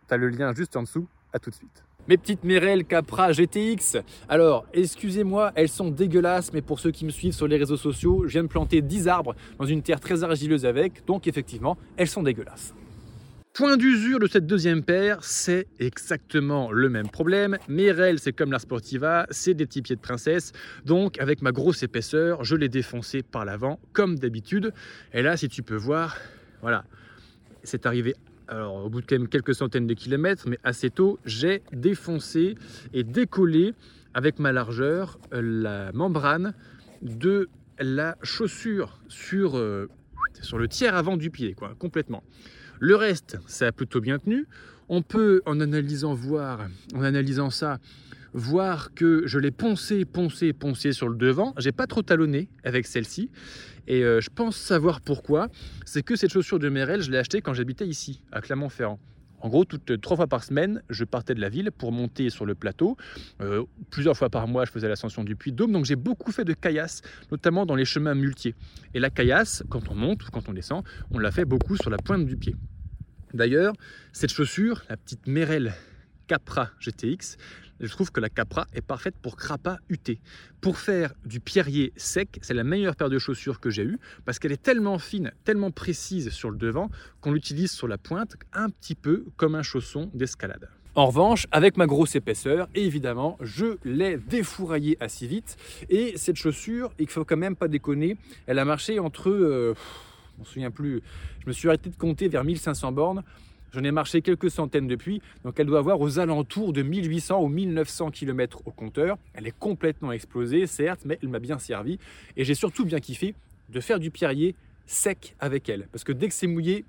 Tu 0.07 0.13
as 0.13 0.17
le 0.17 0.29
lien 0.29 0.53
juste 0.53 0.75
en 0.75 0.83
dessous. 0.83 1.07
À 1.33 1.39
tout 1.39 1.49
de 1.49 1.55
suite. 1.55 1.83
Mes 2.07 2.17
petites 2.17 2.45
Merel 2.45 2.85
Capra 2.85 3.33
GTX. 3.33 3.97
Alors, 4.29 4.65
excusez-moi, 4.71 5.51
elles 5.55 5.67
sont 5.67 5.89
dégueulasses, 5.89 6.53
mais 6.53 6.61
pour 6.61 6.79
ceux 6.79 6.91
qui 6.91 7.03
me 7.03 7.09
suivent 7.09 7.33
sur 7.33 7.47
les 7.47 7.57
réseaux 7.57 7.75
sociaux, 7.75 8.23
je 8.25 8.31
viens 8.31 8.43
de 8.43 8.47
planter 8.47 8.81
10 8.81 9.09
arbres 9.09 9.35
dans 9.59 9.65
une 9.65 9.81
terre 9.81 9.99
très 9.99 10.23
argileuse 10.23 10.65
avec, 10.65 11.05
donc 11.05 11.27
effectivement, 11.27 11.77
elles 11.97 12.07
sont 12.07 12.23
dégueulasses. 12.23 12.73
Point 13.57 13.77
d'usure 13.77 14.19
de 14.19 14.27
cette 14.27 14.45
deuxième 14.45 14.83
paire, 14.83 15.17
c'est 15.23 15.65
exactement 15.79 16.71
le 16.71 16.89
même 16.89 17.09
problème. 17.09 17.57
Merel, 17.67 18.19
c'est 18.19 18.31
comme 18.31 18.51
la 18.51 18.59
Sportiva, 18.59 19.25
c'est 19.31 19.55
des 19.55 19.65
petits 19.65 19.81
pieds 19.81 19.95
de 19.95 20.01
princesse. 20.01 20.51
Donc, 20.85 21.19
avec 21.19 21.41
ma 21.41 21.51
grosse 21.51 21.81
épaisseur, 21.81 22.43
je 22.43 22.55
l'ai 22.55 22.69
défoncé 22.69 23.23
par 23.23 23.45
l'avant, 23.45 23.79
comme 23.93 24.19
d'habitude. 24.19 24.73
Et 25.11 25.23
là, 25.23 25.37
si 25.37 25.49
tu 25.49 25.63
peux 25.63 25.75
voir, 25.75 26.17
voilà, 26.61 26.85
c'est 27.63 27.87
arrivé 27.87 28.13
au 28.51 28.91
bout 28.91 29.01
de 29.01 29.25
quelques 29.25 29.55
centaines 29.55 29.87
de 29.87 29.95
kilomètres, 29.95 30.47
mais 30.47 30.59
assez 30.63 30.91
tôt, 30.91 31.17
j'ai 31.25 31.63
défoncé 31.73 32.53
et 32.93 33.03
décollé 33.03 33.73
avec 34.13 34.37
ma 34.37 34.51
largeur 34.51 35.17
la 35.31 35.91
membrane 35.93 36.53
de 37.01 37.49
la 37.79 38.17
chaussure 38.21 38.99
sur, 39.07 39.57
euh, 39.57 39.89
sur 40.43 40.59
le 40.59 40.67
tiers 40.67 40.95
avant 40.95 41.17
du 41.17 41.31
pied, 41.31 41.55
quoi, 41.55 41.73
complètement. 41.79 42.21
Le 42.79 42.95
reste, 42.95 43.37
ça 43.47 43.67
a 43.67 43.71
plutôt 43.71 44.01
bien 44.01 44.19
tenu. 44.19 44.45
On 44.89 45.01
peut, 45.01 45.41
en 45.45 45.59
analysant, 45.59 46.13
voir, 46.13 46.67
en 46.95 47.03
analysant 47.03 47.49
ça, 47.49 47.79
voir 48.33 48.93
que 48.93 49.23
je 49.25 49.39
l'ai 49.39 49.51
poncé, 49.51 50.05
poncé, 50.05 50.53
poncé 50.53 50.91
sur 50.91 51.09
le 51.09 51.15
devant. 51.15 51.53
J'ai 51.57 51.71
pas 51.71 51.87
trop 51.87 52.01
talonné 52.03 52.49
avec 52.63 52.85
celle-ci. 52.85 53.29
Et 53.87 54.03
euh, 54.03 54.21
je 54.21 54.29
pense 54.29 54.55
savoir 54.57 55.01
pourquoi. 55.01 55.49
C'est 55.85 56.03
que 56.03 56.15
cette 56.15 56.31
chaussure 56.31 56.59
de 56.59 56.69
Merrell, 56.69 57.01
je 57.01 57.11
l'ai 57.11 57.17
achetée 57.17 57.41
quand 57.41 57.53
j'habitais 57.53 57.87
ici, 57.87 58.21
à 58.31 58.41
Clermont-Ferrand. 58.41 58.99
En 59.39 59.49
gros, 59.49 59.65
toutes 59.65 60.01
trois 60.01 60.17
fois 60.17 60.27
par 60.27 60.43
semaine, 60.43 60.81
je 60.89 61.03
partais 61.03 61.35
de 61.35 61.41
la 61.41 61.49
ville 61.49 61.71
pour 61.71 61.91
monter 61.91 62.29
sur 62.29 62.45
le 62.45 62.55
plateau. 62.55 62.97
Euh, 63.41 63.63
plusieurs 63.91 64.17
fois 64.17 64.29
par 64.29 64.47
mois, 64.47 64.65
je 64.65 64.71
faisais 64.71 64.87
l'ascension 64.87 65.23
du 65.23 65.35
Puy 65.35 65.51
de 65.51 65.57
Dôme. 65.57 65.71
Donc, 65.71 65.85
j'ai 65.85 65.95
beaucoup 65.95 66.31
fait 66.31 66.45
de 66.45 66.53
caillasse, 66.53 67.01
notamment 67.31 67.65
dans 67.65 67.75
les 67.75 67.85
chemins 67.85 68.15
muletiers. 68.15 68.55
Et 68.93 68.99
la 68.99 69.09
caillasse, 69.09 69.63
quand 69.69 69.89
on 69.89 69.95
monte 69.95 70.27
ou 70.27 70.31
quand 70.31 70.49
on 70.49 70.53
descend, 70.53 70.83
on 71.11 71.19
la 71.19 71.31
fait 71.31 71.45
beaucoup 71.45 71.77
sur 71.77 71.89
la 71.89 71.97
pointe 71.97 72.25
du 72.25 72.35
pied. 72.35 72.55
D'ailleurs, 73.33 73.73
cette 74.13 74.31
chaussure, 74.31 74.83
la 74.89 74.97
petite 74.97 75.27
Merrell 75.27 75.73
Capra 76.27 76.69
GTX, 76.79 77.37
je 77.79 77.91
trouve 77.91 78.11
que 78.11 78.19
la 78.19 78.29
Capra 78.29 78.67
est 78.73 78.81
parfaite 78.81 79.15
pour 79.21 79.35
Crapa 79.35 79.79
UT. 79.89 80.17
Pour 80.61 80.77
faire 80.77 81.13
du 81.25 81.39
pierrier 81.39 81.93
sec, 81.95 82.39
c'est 82.41 82.53
la 82.53 82.63
meilleure 82.63 82.95
paire 82.95 83.09
de 83.09 83.19
chaussures 83.19 83.59
que 83.59 83.69
j'ai 83.69 83.83
eue 83.83 83.99
parce 84.25 84.39
qu'elle 84.39 84.51
est 84.51 84.61
tellement 84.61 84.99
fine, 84.99 85.31
tellement 85.43 85.71
précise 85.71 86.29
sur 86.29 86.49
le 86.49 86.57
devant 86.57 86.89
qu'on 87.21 87.31
l'utilise 87.31 87.71
sur 87.71 87.87
la 87.87 87.97
pointe 87.97 88.35
un 88.53 88.69
petit 88.69 88.95
peu 88.95 89.25
comme 89.35 89.55
un 89.55 89.63
chausson 89.63 90.09
d'escalade. 90.13 90.69
En 90.95 91.05
revanche, 91.05 91.45
avec 91.51 91.77
ma 91.77 91.85
grosse 91.85 92.15
épaisseur, 92.15 92.67
évidemment, 92.73 93.37
je 93.41 93.77
l'ai 93.85 94.17
défouraillée 94.17 94.97
assez 94.99 95.27
vite. 95.27 95.55
Et 95.89 96.13
cette 96.17 96.37
chaussure, 96.37 96.91
il 96.97 97.07
faut 97.07 97.23
quand 97.23 97.37
même 97.37 97.55
pas 97.55 97.67
déconner, 97.67 98.17
elle 98.47 98.57
a 98.57 98.65
marché 98.65 98.97
entre... 98.97 99.29
Euh, 99.29 99.75
je 100.33 100.39
m'en 100.39 100.45
souviens 100.45 100.71
plus, 100.71 101.03
je 101.41 101.47
me 101.47 101.51
suis 101.51 101.67
arrêté 101.67 101.91
de 101.91 101.95
compter 101.95 102.27
vers 102.27 102.43
1500 102.43 102.91
bornes. 102.93 103.23
J'en 103.73 103.83
ai 103.83 103.91
marché 103.91 104.21
quelques 104.21 104.49
centaines 104.49 104.87
depuis, 104.87 105.21
donc 105.43 105.59
elle 105.59 105.67
doit 105.67 105.79
avoir 105.79 105.99
aux 105.99 106.19
alentours 106.19 106.73
de 106.73 106.81
1800 106.81 107.41
ou 107.41 107.47
1900 107.47 108.11
km 108.11 108.61
au 108.65 108.71
compteur. 108.71 109.17
Elle 109.33 109.47
est 109.47 109.57
complètement 109.57 110.11
explosée, 110.11 110.67
certes, 110.67 111.01
mais 111.05 111.19
elle 111.21 111.29
m'a 111.29 111.39
bien 111.39 111.59
servi. 111.59 111.99
Et 112.37 112.45
j'ai 112.45 112.55
surtout 112.55 112.85
bien 112.85 112.99
kiffé 112.99 113.35
de 113.69 113.79
faire 113.81 113.99
du 113.99 114.09
pierrier 114.09 114.55
sec 114.85 115.35
avec 115.39 115.67
elle. 115.69 115.87
Parce 115.91 116.03
que 116.03 116.13
dès 116.13 116.29
que 116.29 116.33
c'est 116.33 116.47
mouillé, 116.47 116.85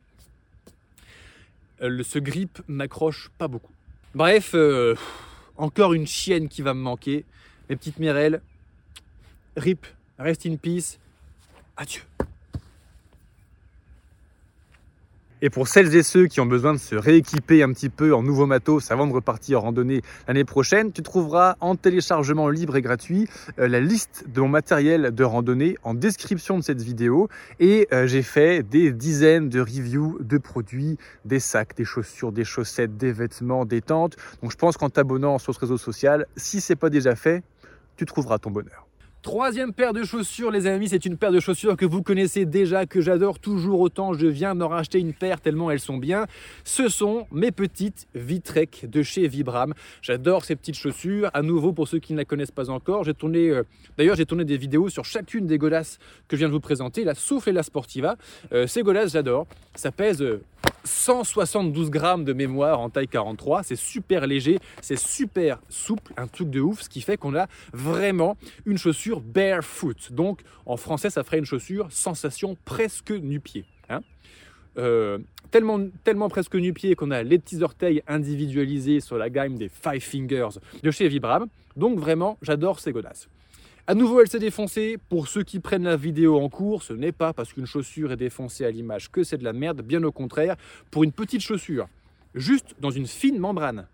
euh, 1.82 2.02
ce 2.02 2.18
grip 2.18 2.60
m'accroche 2.68 3.30
pas 3.38 3.48
beaucoup. 3.48 3.72
Bref, 4.14 4.52
euh, 4.54 4.94
encore 5.56 5.92
une 5.94 6.06
chienne 6.06 6.48
qui 6.48 6.62
va 6.62 6.74
me 6.74 6.80
manquer. 6.80 7.24
Mes 7.68 7.76
petites 7.76 7.98
Mirelles, 7.98 8.40
rip, 9.56 9.86
rest 10.18 10.46
in 10.46 10.56
peace, 10.56 10.98
adieu. 11.76 12.02
Et 15.40 15.50
pour 15.50 15.68
celles 15.68 15.94
et 15.94 16.02
ceux 16.02 16.26
qui 16.26 16.40
ont 16.40 16.46
besoin 16.46 16.72
de 16.72 16.78
se 16.78 16.96
rééquiper 16.96 17.62
un 17.62 17.72
petit 17.72 17.90
peu 17.90 18.12
en 18.12 18.24
nouveau 18.24 18.46
matos 18.46 18.90
avant 18.90 19.06
de 19.06 19.12
repartir 19.12 19.60
en 19.60 19.66
randonnée 19.66 20.02
l'année 20.26 20.44
prochaine, 20.44 20.90
tu 20.90 21.00
trouveras 21.02 21.54
en 21.60 21.76
téléchargement 21.76 22.48
libre 22.48 22.74
et 22.74 22.82
gratuit 22.82 23.28
euh, 23.60 23.68
la 23.68 23.78
liste 23.78 24.24
de 24.26 24.40
mon 24.40 24.48
matériel 24.48 25.14
de 25.14 25.24
randonnée 25.24 25.76
en 25.84 25.94
description 25.94 26.58
de 26.58 26.64
cette 26.64 26.82
vidéo. 26.82 27.28
Et 27.60 27.86
euh, 27.92 28.08
j'ai 28.08 28.22
fait 28.22 28.68
des 28.68 28.90
dizaines 28.90 29.48
de 29.48 29.60
reviews 29.60 30.18
de 30.20 30.38
produits, 30.38 30.98
des 31.24 31.38
sacs, 31.38 31.76
des 31.76 31.84
chaussures, 31.84 32.32
des 32.32 32.44
chaussettes, 32.44 32.96
des 32.96 33.12
vêtements, 33.12 33.64
des 33.64 33.80
tentes. 33.80 34.16
Donc 34.42 34.50
je 34.50 34.56
pense 34.56 34.76
qu'en 34.76 34.90
t'abonnant 34.90 35.38
sur 35.38 35.54
ce 35.54 35.60
réseau 35.60 35.78
social, 35.78 36.26
si 36.36 36.60
c'est 36.60 36.74
pas 36.74 36.90
déjà 36.90 37.14
fait, 37.14 37.44
tu 37.96 38.06
trouveras 38.06 38.38
ton 38.38 38.50
bonheur. 38.50 38.87
Troisième 39.22 39.72
paire 39.72 39.92
de 39.92 40.04
chaussures, 40.04 40.52
les 40.52 40.68
amis, 40.68 40.90
c'est 40.90 41.04
une 41.04 41.16
paire 41.16 41.32
de 41.32 41.40
chaussures 41.40 41.76
que 41.76 41.84
vous 41.84 42.02
connaissez 42.02 42.44
déjà, 42.44 42.86
que 42.86 43.00
j'adore 43.00 43.40
toujours 43.40 43.80
autant. 43.80 44.12
Je 44.12 44.28
viens 44.28 44.54
m'en 44.54 44.68
racheter 44.68 45.00
une 45.00 45.12
paire 45.12 45.40
tellement 45.40 45.72
elles 45.72 45.80
sont 45.80 45.96
bien. 45.96 46.26
Ce 46.62 46.88
sont 46.88 47.26
mes 47.32 47.50
petites 47.50 48.06
Vitrek 48.14 48.88
de 48.88 49.02
chez 49.02 49.26
Vibram. 49.26 49.74
J'adore 50.02 50.44
ces 50.44 50.54
petites 50.54 50.76
chaussures. 50.76 51.30
À 51.34 51.42
nouveau, 51.42 51.72
pour 51.72 51.88
ceux 51.88 51.98
qui 51.98 52.12
ne 52.12 52.18
la 52.18 52.24
connaissent 52.24 52.52
pas 52.52 52.70
encore, 52.70 53.02
j'ai 53.02 53.12
tourné, 53.12 53.50
euh, 53.50 53.64
d'ailleurs, 53.96 54.14
j'ai 54.14 54.24
tourné 54.24 54.44
des 54.44 54.56
vidéos 54.56 54.88
sur 54.88 55.04
chacune 55.04 55.48
des 55.48 55.58
godasses 55.58 55.98
que 56.28 56.36
je 56.36 56.38
viens 56.38 56.48
de 56.48 56.54
vous 56.54 56.60
présenter, 56.60 57.02
la 57.02 57.16
Souffle 57.16 57.48
et 57.48 57.52
la 57.52 57.64
Sportiva. 57.64 58.16
Euh, 58.52 58.68
ces 58.68 58.82
godasses, 58.84 59.12
j'adore. 59.12 59.48
Ça 59.74 59.90
pèse 59.90 60.22
euh, 60.22 60.44
172 60.84 61.90
grammes 61.90 62.24
de 62.24 62.32
mémoire 62.32 62.80
en 62.80 62.88
taille 62.90 63.08
43, 63.08 63.62
c'est 63.62 63.76
super 63.76 64.26
léger, 64.26 64.58
c'est 64.80 64.98
super 64.98 65.60
souple, 65.68 66.12
un 66.16 66.26
truc 66.26 66.50
de 66.50 66.60
ouf, 66.60 66.82
ce 66.82 66.88
qui 66.88 67.00
fait 67.00 67.16
qu'on 67.16 67.34
a 67.36 67.46
vraiment 67.72 68.36
une 68.64 68.78
chaussure 68.78 69.07
barefoot. 69.16 70.12
Donc 70.12 70.42
en 70.66 70.76
français, 70.76 71.10
ça 71.10 71.24
ferait 71.24 71.38
une 71.38 71.44
chaussure 71.44 71.90
sensation 71.90 72.56
presque 72.64 73.10
nu-pied. 73.10 73.64
Hein. 73.88 74.00
Euh, 74.78 75.18
tellement, 75.50 75.80
tellement 76.04 76.28
presque 76.28 76.54
nu-pied 76.54 76.94
qu'on 76.94 77.10
a 77.10 77.22
les 77.22 77.38
petits 77.38 77.62
orteils 77.62 78.02
individualisés 78.06 79.00
sur 79.00 79.18
la 79.18 79.30
gamme 79.30 79.56
des 79.56 79.68
Five 79.68 80.00
Fingers 80.00 80.60
de 80.82 80.90
chez 80.90 81.08
Vibram. 81.08 81.48
Donc 81.76 81.98
vraiment, 81.98 82.38
j'adore 82.42 82.80
ces 82.80 82.92
godasses. 82.92 83.28
À 83.86 83.94
nouveau, 83.94 84.20
elle 84.20 84.28
s'est 84.28 84.38
défoncée. 84.38 84.98
Pour 85.08 85.28
ceux 85.28 85.42
qui 85.42 85.60
prennent 85.60 85.84
la 85.84 85.96
vidéo 85.96 86.38
en 86.38 86.50
cours, 86.50 86.82
ce 86.82 86.92
n'est 86.92 87.12
pas 87.12 87.32
parce 87.32 87.54
qu'une 87.54 87.66
chaussure 87.66 88.12
est 88.12 88.16
défoncée 88.16 88.66
à 88.66 88.70
l'image 88.70 89.10
que 89.10 89.24
c'est 89.24 89.38
de 89.38 89.44
la 89.44 89.54
merde. 89.54 89.80
Bien 89.80 90.02
au 90.04 90.12
contraire, 90.12 90.56
pour 90.90 91.04
une 91.04 91.12
petite 91.12 91.40
chaussure, 91.40 91.88
juste 92.34 92.74
dans 92.80 92.90
une 92.90 93.06
fine 93.06 93.38
membrane, 93.38 93.86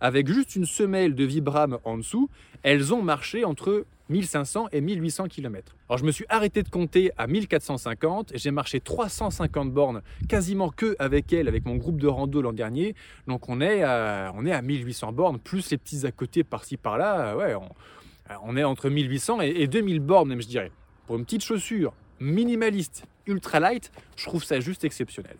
avec 0.00 0.28
juste 0.28 0.54
une 0.54 0.66
semelle 0.66 1.14
de 1.14 1.24
Vibram 1.24 1.78
en 1.84 1.98
dessous, 1.98 2.30
elles 2.62 2.94
ont 2.94 3.02
marché 3.02 3.44
entre 3.44 3.84
1500 4.08 4.68
et 4.72 4.80
1800 4.80 5.28
km. 5.28 5.74
Alors 5.88 5.98
je 5.98 6.04
me 6.04 6.12
suis 6.12 6.26
arrêté 6.28 6.62
de 6.62 6.68
compter 6.68 7.10
à 7.16 7.26
1450, 7.26 8.32
j'ai 8.34 8.50
marché 8.50 8.80
350 8.80 9.72
bornes 9.72 10.02
quasiment 10.28 10.70
que 10.70 10.96
avec 10.98 11.32
elle, 11.32 11.48
avec 11.48 11.64
mon 11.64 11.76
groupe 11.76 12.00
de 12.00 12.06
rando 12.06 12.42
l'an 12.42 12.52
dernier. 12.52 12.94
Donc 13.26 13.48
on 13.48 13.60
est, 13.60 13.82
à, 13.82 14.32
on 14.36 14.44
est 14.46 14.52
à 14.52 14.62
1800 14.62 15.12
bornes, 15.12 15.38
plus 15.38 15.70
les 15.70 15.78
petits 15.78 16.06
à 16.06 16.12
côté 16.12 16.44
par-ci 16.44 16.76
par-là. 16.76 17.36
Ouais, 17.36 17.54
on, 18.42 18.56
est 18.56 18.64
entre 18.64 18.90
1800 18.90 19.40
et, 19.40 19.48
et 19.48 19.66
2000 19.66 20.00
bornes 20.00 20.28
même 20.28 20.42
je 20.42 20.48
dirais. 20.48 20.70
Pour 21.06 21.16
une 21.16 21.24
petite 21.24 21.44
chaussure 21.44 21.92
minimaliste, 22.20 23.04
ultra 23.26 23.60
light, 23.60 23.90
je 24.16 24.24
trouve 24.24 24.44
ça 24.44 24.60
juste 24.60 24.84
exceptionnel. 24.84 25.36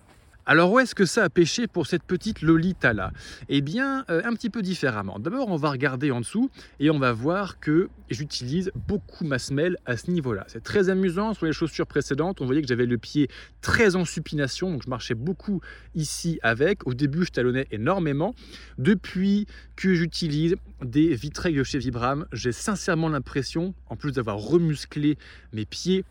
Alors 0.47 0.71
où 0.73 0.79
est-ce 0.79 0.95
que 0.95 1.07
ça 1.07 1.25
a 1.25 1.31
pêché 1.31 1.67
pour 1.67 1.87
cette 1.87 2.03
petite 2.03 2.43
Lolita 2.43 2.93
là? 2.93 3.13
Eh 3.49 3.63
bien 3.63 4.05
euh, 4.11 4.21
un 4.25 4.35
petit 4.35 4.51
peu 4.51 4.61
différemment. 4.61 5.19
D'abord 5.19 5.49
on 5.49 5.57
va 5.57 5.71
regarder 5.71 6.11
en 6.11 6.21
dessous 6.21 6.51
et 6.81 6.91
on 6.91 6.99
va 6.99 7.15
voir 7.15 7.61
que 7.61 7.89
j'utilise 8.11 8.71
beaucoup 8.87 9.25
ma 9.25 9.39
semelle 9.39 9.79
à 9.87 9.97
ce 9.97 10.11
niveau-là. 10.11 10.45
C'est 10.49 10.63
très 10.63 10.91
amusant. 10.91 11.33
Sur 11.33 11.47
les 11.47 11.55
chaussures 11.55 11.87
précédentes 11.87 12.43
on 12.43 12.45
voyait 12.45 12.61
que 12.61 12.69
j'avais 12.69 12.85
le 12.85 12.99
pied 12.99 13.29
très 13.63 13.97
en 13.97 14.05
supination 14.05 14.71
donc 14.71 14.83
je 14.83 14.91
marchais 14.91 15.15
beaucoup 15.15 15.63
ici 15.95 16.39
avec. 16.43 16.87
Au 16.87 16.93
début 16.93 17.25
je 17.25 17.31
talonnais 17.31 17.67
énormément. 17.71 18.35
Depuis 18.77 19.47
que 19.77 19.95
j'utilise 19.95 20.57
des 20.83 21.15
Vitreilles 21.15 21.57
de 21.57 21.65
chez 21.65 21.79
Vibram 21.79 22.27
j'ai 22.33 22.53
sincèrement 22.53 23.09
l'impression 23.09 23.73
en 23.87 23.97
plus 23.97 24.13
d'avoir 24.13 24.37
remusclé 24.37 25.17
mes 25.55 25.65
pieds 25.65 26.05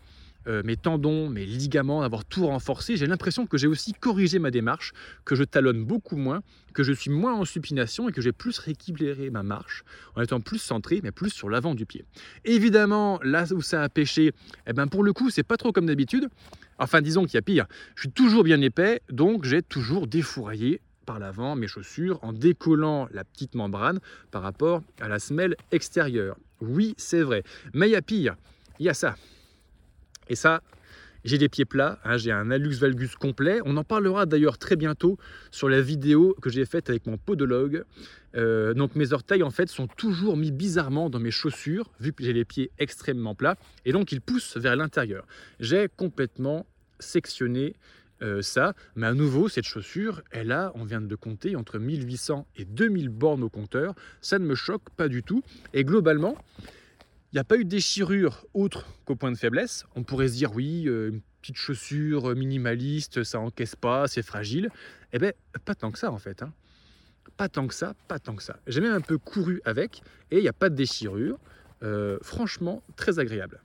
euh, 0.47 0.61
mes 0.63 0.75
tendons, 0.75 1.29
mes 1.29 1.45
ligaments, 1.45 2.01
d'avoir 2.01 2.25
tout 2.25 2.47
renforcé. 2.47 2.97
J'ai 2.97 3.07
l'impression 3.07 3.45
que 3.45 3.57
j'ai 3.57 3.67
aussi 3.67 3.93
corrigé 3.93 4.39
ma 4.39 4.51
démarche, 4.51 4.93
que 5.25 5.35
je 5.35 5.43
talonne 5.43 5.83
beaucoup 5.85 6.17
moins, 6.17 6.41
que 6.73 6.83
je 6.83 6.93
suis 6.93 7.11
moins 7.11 7.33
en 7.33 7.45
supination 7.45 8.09
et 8.09 8.11
que 8.11 8.21
j'ai 8.21 8.31
plus 8.31 8.57
rééquilibré 8.59 9.29
ma 9.29 9.43
marche 9.43 9.83
en 10.15 10.21
étant 10.21 10.41
plus 10.41 10.59
centré, 10.59 10.99
mais 11.03 11.11
plus 11.11 11.29
sur 11.29 11.49
l'avant 11.49 11.75
du 11.75 11.85
pied. 11.85 12.05
Évidemment, 12.45 13.19
là 13.23 13.45
où 13.53 13.61
ça 13.61 13.83
a 13.83 13.89
pêché, 13.89 14.33
eh 14.67 14.73
ben 14.73 14.87
pour 14.87 15.03
le 15.03 15.13
coup, 15.13 15.29
c'est 15.29 15.43
pas 15.43 15.57
trop 15.57 15.71
comme 15.71 15.85
d'habitude. 15.85 16.27
Enfin, 16.79 17.01
disons 17.01 17.25
qu'il 17.25 17.35
y 17.35 17.37
a 17.37 17.41
pire. 17.41 17.65
Je 17.95 18.01
suis 18.01 18.11
toujours 18.11 18.43
bien 18.43 18.59
épais, 18.61 19.01
donc 19.09 19.45
j'ai 19.45 19.61
toujours 19.61 20.07
défouraillé 20.07 20.81
par 21.05 21.19
l'avant 21.19 21.55
mes 21.55 21.67
chaussures 21.67 22.19
en 22.23 22.33
décollant 22.33 23.07
la 23.11 23.23
petite 23.23 23.55
membrane 23.55 23.99
par 24.31 24.41
rapport 24.41 24.81
à 24.99 25.07
la 25.07 25.19
semelle 25.19 25.55
extérieure. 25.71 26.37
Oui, 26.61 26.95
c'est 26.97 27.21
vrai. 27.21 27.43
Mais 27.73 27.89
il 27.89 27.91
y 27.91 27.95
a 27.95 28.01
pire. 28.01 28.35
Il 28.79 28.85
y 28.85 28.89
a 28.89 28.93
ça. 28.93 29.15
Et 30.27 30.35
ça, 30.35 30.61
j'ai 31.23 31.37
des 31.37 31.47
pieds 31.47 31.65
plats, 31.65 31.99
hein, 32.03 32.17
j'ai 32.17 32.31
un 32.31 32.51
hallux 32.51 32.79
valgus 32.79 33.15
complet. 33.15 33.59
On 33.65 33.77
en 33.77 33.83
parlera 33.83 34.25
d'ailleurs 34.25 34.57
très 34.57 34.75
bientôt 34.75 35.17
sur 35.51 35.69
la 35.69 35.79
vidéo 35.79 36.35
que 36.41 36.49
j'ai 36.49 36.65
faite 36.65 36.89
avec 36.89 37.05
mon 37.07 37.17
podologue. 37.17 37.85
Euh, 38.35 38.73
donc 38.73 38.95
mes 38.95 39.13
orteils 39.13 39.43
en 39.43 39.51
fait 39.51 39.69
sont 39.69 39.87
toujours 39.87 40.35
mis 40.35 40.51
bizarrement 40.51 41.09
dans 41.09 41.19
mes 41.19 41.31
chaussures 41.31 41.91
vu 41.99 42.13
que 42.13 42.23
j'ai 42.23 42.33
les 42.33 42.45
pieds 42.45 42.71
extrêmement 42.79 43.35
plats 43.35 43.55
et 43.85 43.91
donc 43.91 44.11
ils 44.11 44.21
poussent 44.21 44.57
vers 44.57 44.75
l'intérieur. 44.75 45.25
J'ai 45.59 45.87
complètement 45.95 46.65
sectionné 46.99 47.75
euh, 48.21 48.41
ça, 48.41 48.73
mais 48.95 49.07
à 49.07 49.13
nouveau 49.13 49.49
cette 49.49 49.65
chaussure, 49.65 50.23
elle 50.31 50.51
a, 50.51 50.71
on 50.75 50.83
vient 50.83 51.01
de 51.01 51.15
compter, 51.15 51.55
entre 51.55 51.79
1800 51.79 52.47
et 52.57 52.65
2000 52.65 53.09
bornes 53.09 53.43
au 53.43 53.49
compteur. 53.49 53.95
Ça 54.21 54.39
ne 54.39 54.45
me 54.45 54.55
choque 54.55 54.89
pas 54.97 55.07
du 55.07 55.23
tout 55.23 55.43
et 55.73 55.83
globalement, 55.83 56.37
il 57.33 57.37
n'y 57.37 57.39
a 57.39 57.43
pas 57.43 57.57
eu 57.57 57.65
de 57.65 57.69
déchirure 57.69 58.45
autre 58.53 58.85
qu'au 59.05 59.15
point 59.15 59.31
de 59.31 59.37
faiblesse. 59.37 59.85
On 59.95 60.03
pourrait 60.03 60.27
se 60.27 60.35
dire, 60.35 60.53
oui, 60.53 60.83
euh, 60.85 61.09
une 61.09 61.21
petite 61.41 61.55
chaussure 61.55 62.35
minimaliste, 62.35 63.23
ça 63.23 63.39
encaisse 63.39 63.75
pas, 63.75 64.07
c'est 64.07 64.21
fragile. 64.21 64.69
Eh 65.13 65.17
bien, 65.17 65.31
pas 65.65 65.73
tant 65.73 65.91
que 65.91 65.97
ça 65.97 66.11
en 66.11 66.19
fait. 66.19 66.43
Hein. 66.43 66.53
Pas 67.35 67.49
tant 67.49 67.65
que 67.65 67.73
ça, 67.73 67.95
pas 68.07 68.19
tant 68.19 68.35
que 68.35 68.43
ça. 68.43 68.59
J'ai 68.67 68.81
même 68.81 68.93
un 68.93 69.01
peu 69.01 69.17
couru 69.17 69.63
avec 69.65 70.03
et 70.29 70.37
il 70.37 70.41
n'y 70.43 70.47
a 70.47 70.53
pas 70.53 70.69
de 70.69 70.75
déchirure. 70.75 71.39
Euh, 71.81 72.19
franchement, 72.21 72.83
très 72.95 73.17
agréable. 73.17 73.59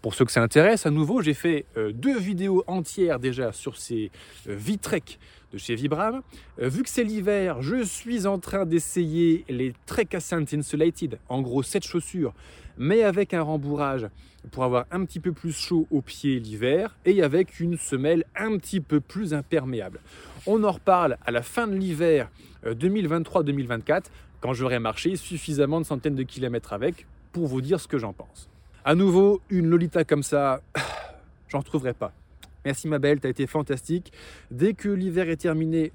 Pour 0.00 0.14
ceux 0.14 0.24
que 0.24 0.30
ça 0.30 0.42
intéresse, 0.42 0.86
à 0.86 0.90
nouveau, 0.90 1.22
j'ai 1.22 1.34
fait 1.34 1.66
euh, 1.76 1.92
deux 1.92 2.18
vidéos 2.18 2.62
entières 2.68 3.18
déjà 3.18 3.50
sur 3.52 3.76
ces 3.76 4.12
euh, 4.48 4.54
Vitrek 4.54 5.18
de 5.52 5.58
chez 5.58 5.74
Vibram. 5.74 6.22
Euh, 6.60 6.68
vu 6.68 6.84
que 6.84 6.88
c'est 6.88 7.02
l'hiver, 7.02 7.62
je 7.62 7.82
suis 7.82 8.26
en 8.26 8.38
train 8.38 8.64
d'essayer 8.64 9.44
les 9.48 9.74
Trek 9.86 10.08
Ascent 10.12 10.44
Insulated, 10.52 11.18
en 11.28 11.42
gros 11.42 11.64
cette 11.64 11.84
chaussure, 11.84 12.32
mais 12.78 13.02
avec 13.02 13.34
un 13.34 13.42
rembourrage 13.42 14.08
pour 14.50 14.64
avoir 14.64 14.86
un 14.90 15.04
petit 15.04 15.20
peu 15.20 15.32
plus 15.32 15.52
chaud 15.52 15.86
aux 15.90 16.00
pieds 16.00 16.38
l'hiver 16.38 16.96
et 17.04 17.22
avec 17.22 17.60
une 17.60 17.76
semelle 17.76 18.24
un 18.36 18.56
petit 18.56 18.80
peu 18.80 19.00
plus 19.00 19.34
imperméable. 19.34 20.00
On 20.46 20.64
en 20.64 20.72
reparle 20.72 21.18
à 21.26 21.30
la 21.30 21.42
fin 21.42 21.66
de 21.66 21.74
l'hiver 21.74 22.30
2023-2024 22.64 24.04
quand 24.40 24.52
j'aurai 24.52 24.78
marché 24.78 25.16
suffisamment 25.16 25.80
de 25.80 25.86
centaines 25.86 26.14
de 26.14 26.22
kilomètres 26.22 26.72
avec 26.72 27.06
pour 27.32 27.46
vous 27.46 27.60
dire 27.60 27.80
ce 27.80 27.88
que 27.88 27.98
j'en 27.98 28.12
pense. 28.12 28.48
À 28.84 28.94
nouveau, 28.94 29.40
une 29.50 29.66
Lolita 29.66 30.04
comme 30.04 30.22
ça, 30.22 30.62
j'en 31.48 31.62
trouverai 31.62 31.92
pas. 31.92 32.12
Merci 32.64 32.88
ma 32.88 32.98
belle, 32.98 33.20
tu 33.20 33.26
as 33.26 33.30
été 33.30 33.46
fantastique. 33.46 34.12
Dès 34.50 34.74
que 34.74 34.88
l'hiver 34.88 35.28
est 35.28 35.36
terminé, 35.36 35.92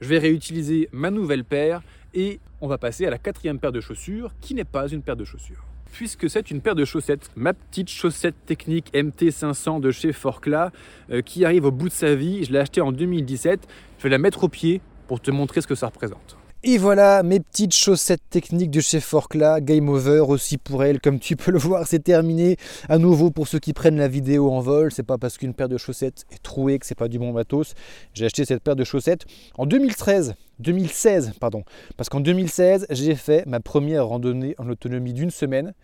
je 0.00 0.08
vais 0.08 0.18
réutiliser 0.18 0.88
ma 0.92 1.10
nouvelle 1.10 1.44
paire 1.44 1.82
et 2.14 2.40
on 2.60 2.68
va 2.68 2.78
passer 2.78 3.06
à 3.06 3.10
la 3.10 3.18
quatrième 3.18 3.58
paire 3.58 3.72
de 3.72 3.80
chaussures 3.80 4.32
qui 4.40 4.54
n'est 4.54 4.64
pas 4.64 4.88
une 4.88 5.02
paire 5.02 5.16
de 5.16 5.24
chaussures. 5.24 5.64
Puisque 5.94 6.28
c'est 6.28 6.50
une 6.50 6.60
paire 6.60 6.74
de 6.74 6.84
chaussettes, 6.84 7.30
ma 7.36 7.54
petite 7.54 7.88
chaussette 7.88 8.34
technique 8.46 8.92
MT500 8.94 9.80
de 9.80 9.92
chez 9.92 10.12
Forcla 10.12 10.72
euh, 11.10 11.22
qui 11.22 11.44
arrive 11.44 11.66
au 11.66 11.70
bout 11.70 11.88
de 11.88 11.94
sa 11.94 12.16
vie. 12.16 12.42
Je 12.42 12.52
l'ai 12.52 12.58
achetée 12.58 12.80
en 12.80 12.90
2017. 12.90 13.68
Je 13.98 14.02
vais 14.02 14.08
la 14.08 14.18
mettre 14.18 14.42
au 14.42 14.48
pied 14.48 14.80
pour 15.06 15.20
te 15.20 15.30
montrer 15.30 15.60
ce 15.60 15.68
que 15.68 15.76
ça 15.76 15.86
représente. 15.86 16.36
Et 16.66 16.78
voilà 16.78 17.22
mes 17.22 17.40
petites 17.40 17.74
chaussettes 17.74 18.22
techniques 18.30 18.70
de 18.70 18.80
chez 18.80 18.98
Forcla, 18.98 19.60
game 19.60 19.90
over 19.90 20.20
aussi 20.20 20.56
pour 20.56 20.82
elles, 20.82 20.98
comme 20.98 21.18
tu 21.18 21.36
peux 21.36 21.50
le 21.50 21.58
voir, 21.58 21.86
c'est 21.86 21.98
terminé. 22.02 22.56
À 22.88 22.96
nouveau 22.96 23.30
pour 23.30 23.48
ceux 23.48 23.58
qui 23.58 23.74
prennent 23.74 23.98
la 23.98 24.08
vidéo 24.08 24.50
en 24.50 24.60
vol, 24.60 24.90
c'est 24.90 25.02
pas 25.02 25.18
parce 25.18 25.36
qu'une 25.36 25.52
paire 25.52 25.68
de 25.68 25.76
chaussettes 25.76 26.24
est 26.32 26.42
trouée 26.42 26.78
que 26.78 26.86
c'est 26.86 26.94
pas 26.94 27.08
du 27.08 27.18
bon 27.18 27.34
matos. 27.34 27.74
J'ai 28.14 28.24
acheté 28.24 28.46
cette 28.46 28.62
paire 28.62 28.76
de 28.76 28.84
chaussettes 28.84 29.26
en 29.58 29.66
2013, 29.66 30.36
2016 30.60 31.32
pardon, 31.38 31.64
parce 31.98 32.08
qu'en 32.08 32.20
2016 32.20 32.86
j'ai 32.88 33.14
fait 33.14 33.44
ma 33.44 33.60
première 33.60 34.06
randonnée 34.06 34.54
en 34.56 34.66
autonomie 34.70 35.12
d'une 35.12 35.30
semaine 35.30 35.74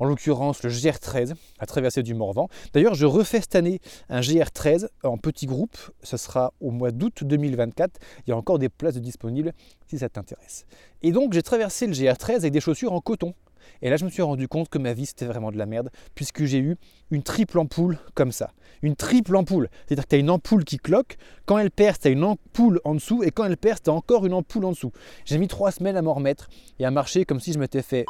en 0.00 0.06
l'occurrence 0.06 0.62
le 0.64 0.70
GR13, 0.70 1.34
à 1.58 1.66
traverser 1.66 2.02
du 2.02 2.14
Morvan. 2.14 2.48
D'ailleurs, 2.72 2.94
je 2.94 3.06
refais 3.06 3.40
cette 3.40 3.54
année 3.54 3.80
un 4.08 4.20
GR13 4.20 4.88
en 5.04 5.18
petit 5.18 5.46
groupe, 5.46 5.76
ce 6.02 6.16
sera 6.16 6.52
au 6.60 6.70
mois 6.70 6.90
d'août 6.90 7.22
2024. 7.22 8.00
Il 8.26 8.30
y 8.30 8.32
a 8.32 8.36
encore 8.36 8.58
des 8.58 8.68
places 8.68 8.96
disponibles 8.96 9.52
si 9.86 9.98
ça 9.98 10.08
t'intéresse. 10.08 10.64
Et 11.02 11.12
donc, 11.12 11.32
j'ai 11.32 11.42
traversé 11.42 11.86
le 11.86 11.92
GR13 11.92 12.36
avec 12.36 12.52
des 12.52 12.60
chaussures 12.60 12.92
en 12.92 13.00
coton. 13.00 13.34
Et 13.82 13.90
là, 13.90 13.96
je 13.96 14.04
me 14.04 14.10
suis 14.10 14.22
rendu 14.22 14.48
compte 14.48 14.68
que 14.68 14.78
ma 14.78 14.92
vie, 14.92 15.06
c'était 15.06 15.26
vraiment 15.26 15.50
de 15.50 15.58
la 15.58 15.66
merde, 15.66 15.90
puisque 16.14 16.44
j'ai 16.44 16.58
eu 16.58 16.76
une 17.10 17.22
triple 17.22 17.58
ampoule 17.58 17.98
comme 18.14 18.32
ça. 18.32 18.52
Une 18.82 18.96
triple 18.96 19.36
ampoule. 19.36 19.68
C'est-à-dire 19.86 20.04
que 20.04 20.08
tu 20.08 20.16
as 20.16 20.18
une 20.18 20.30
ampoule 20.30 20.64
qui 20.64 20.78
cloque, 20.78 21.16
quand 21.46 21.58
elle 21.58 21.70
perce, 21.70 22.00
tu 22.00 22.08
as 22.08 22.10
une 22.10 22.24
ampoule 22.24 22.80
en 22.84 22.94
dessous, 22.94 23.22
et 23.22 23.30
quand 23.30 23.44
elle 23.44 23.56
perce, 23.56 23.82
tu 23.82 23.90
as 23.90 23.92
encore 23.92 24.26
une 24.26 24.32
ampoule 24.32 24.64
en 24.64 24.70
dessous. 24.70 24.92
J'ai 25.24 25.38
mis 25.38 25.48
trois 25.48 25.70
semaines 25.70 25.96
à 25.96 26.02
m'en 26.02 26.14
remettre 26.14 26.48
et 26.78 26.84
à 26.84 26.90
marcher 26.90 27.24
comme 27.24 27.40
si 27.40 27.52
je 27.52 27.58
m'étais 27.58 27.82
fait 27.82 28.04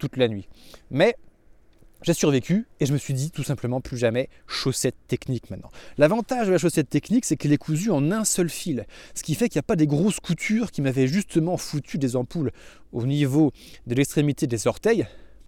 toute 0.00 0.16
la 0.16 0.28
nuit. 0.28 0.48
Mais 0.90 1.16
j'ai 2.02 2.14
survécu 2.14 2.66
et 2.80 2.86
je 2.86 2.92
me 2.92 2.98
suis 2.98 3.14
dit 3.14 3.30
tout 3.30 3.42
simplement 3.42 3.80
plus 3.80 3.96
jamais 3.98 4.28
chaussette 4.46 4.96
technique 5.06 5.50
maintenant. 5.50 5.70
L'avantage 5.98 6.46
de 6.46 6.52
la 6.52 6.58
chaussette 6.58 6.88
technique, 6.88 7.24
c'est 7.24 7.36
qu'elle 7.36 7.52
est 7.52 7.58
cousue 7.58 7.90
en 7.90 8.10
un 8.10 8.24
seul 8.24 8.48
fil, 8.48 8.86
ce 9.14 9.22
qui 9.22 9.34
fait 9.34 9.48
qu'il 9.48 9.58
n'y 9.58 9.64
a 9.64 9.64
pas 9.64 9.76
des 9.76 9.86
grosses 9.86 10.20
coutures 10.20 10.70
qui 10.70 10.82
m'avaient 10.82 11.06
justement 11.06 11.56
foutu 11.56 11.98
des 11.98 12.16
ampoules 12.16 12.52
au 12.92 13.04
niveau 13.04 13.52
de 13.86 13.94
l'extrémité 13.94 14.46
des 14.46 14.66
orteils. 14.66 15.06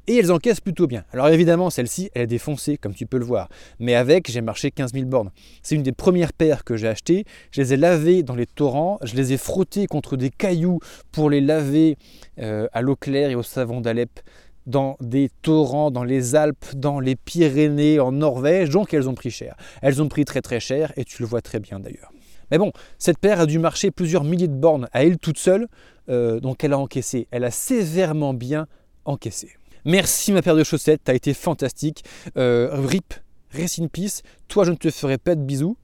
Et 0.09 0.17
elles 0.17 0.33
encaissent 0.33 0.61
plutôt 0.61 0.89
bien. 0.89 1.05
Alors 1.13 1.29
évidemment, 1.29 1.71
celle-ci, 1.71 2.11
elle 2.15 2.23
est 2.23 2.27
défoncée, 2.27 2.77
comme 2.77 2.93
tu 2.93 3.07
peux 3.07 3.19
le 3.19 3.25
voir. 3.25 3.49
Mais 3.79 3.95
avec, 3.95 4.29
j'ai 4.29 4.41
marché 4.41 4.73
15 4.73 4.93
000 4.95 5.07
bornes. 5.07 5.31
C'est 5.63 5.77
une 5.77 5.85
des 5.85 5.93
premières 5.93 6.33
paires 6.33 6.65
que 6.65 6.77
j'ai 6.77 6.89
achetées. 6.89 7.25
Je 7.53 7.61
les 7.61 7.75
ai 7.75 7.77
lavées 7.77 8.25
dans 8.25 8.35
les 8.35 8.47
torrents. 8.47 8.99
Je 9.05 9.15
les 9.15 9.33
ai 9.33 9.37
frottées 9.37 9.87
contre 9.87 10.17
des 10.17 10.31
cailloux 10.31 10.81
pour 11.13 11.31
les 11.31 11.41
laver 11.41 11.99
euh, 12.41 12.67
à 12.73 12.83
l'eau 12.83 12.97
claire 12.97 13.31
et 13.31 13.37
au 13.37 13.45
savon 13.45 13.81
d'Alep 13.81 14.19
dans 14.67 14.97
des 15.01 15.31
torrents, 15.43 15.91
dans 15.91 16.05
les 16.05 16.35
Alpes, 16.35 16.75
dans 16.75 17.01
les 17.01 17.17
Pyrénées, 17.17 18.01
en 18.01 18.13
Norvège, 18.13 18.71
donc 18.71 18.95
elles 18.95 19.09
ont 19.09 19.15
pris 19.15 19.31
cher. 19.31 19.57
Elles 19.81 20.03
ont 20.03 20.09
pris 20.09 20.25
très 20.25 20.41
très 20.41 20.61
cher 20.61 20.93
et 20.97 21.05
tu 21.05 21.23
le 21.23 21.29
vois 21.29 21.41
très 21.41 21.61
bien 21.61 21.81
d'ailleurs. 21.81 22.11
Mais 22.51 22.59
bon, 22.59 22.73
cette 22.99 23.19
paire 23.19 23.41
a 23.41 23.47
dû 23.47 23.59
marcher 23.59 23.91
plusieurs 23.91 24.25
milliers 24.25 24.49
de 24.49 24.55
bornes 24.55 24.89
à 24.93 25.05
elle 25.05 25.19
toute 25.19 25.39
seule, 25.39 25.69
euh, 26.09 26.39
donc 26.39 26.65
elle 26.65 26.75
a 26.75 26.79
encaissé, 26.79 27.27
elle 27.31 27.45
a 27.45 27.51
sévèrement 27.51 28.35
bien 28.35 28.67
encaissé. 29.05 29.53
Merci 29.85 30.33
ma 30.33 30.43
paire 30.43 30.55
de 30.55 30.63
chaussettes, 30.63 31.01
t'as 31.05 31.15
été 31.15 31.35
fantastique. 31.35 32.05
Euh, 32.37 32.69
rip, 32.73 33.15
rest 33.51 33.81
in 33.81 33.89
peace. 33.89 34.23
Toi, 34.47 34.65
je 34.65 34.71
ne 34.71 34.77
te 34.77 34.91
ferai 34.91 35.19
pas 35.19 35.35
de 35.35 35.41
bisous. 35.41 35.77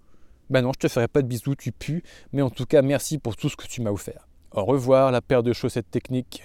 Ben 0.50 0.62
non, 0.62 0.73
je 0.73 0.78
te 0.78 0.88
ferai 0.88 1.08
pas 1.08 1.20
de 1.20 1.26
bisous, 1.26 1.56
tu 1.56 1.73
pues. 1.73 2.02
Mais 2.32 2.42
en 2.42 2.50
tout 2.50 2.64
cas, 2.64 2.80
merci 2.80 3.18
pour 3.18 3.37
tout 3.37 3.49
ce 3.49 3.56
que 3.56 3.66
tu 3.66 3.82
m'as 3.82 3.90
offert. 3.90 4.28
Au 4.52 4.64
revoir 4.64 5.11
la 5.11 5.20
paire 5.20 5.42
de 5.42 5.52
chaussettes 5.52 5.90
techniques. 5.90 6.42